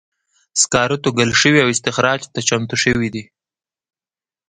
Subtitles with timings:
[0.61, 3.23] سکاره توږل شوي او استخراج ته چمتو شوي دي.